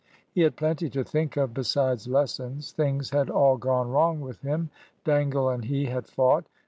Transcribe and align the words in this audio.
He 0.31 0.41
had 0.41 0.55
plenty 0.55 0.89
to 0.89 1.03
think 1.03 1.37
of 1.37 1.53
besides 1.53 2.07
lessons. 2.07 2.71
Things 2.71 3.11
had 3.11 3.29
all 3.29 3.57
gone 3.57 3.91
wrong 3.91 4.19
with 4.19 4.41
him. 4.41 4.71
Dangle 5.03 5.47
and 5.49 5.63
he 5.65 5.85
had 5.85 6.07
fought. 6.07 6.45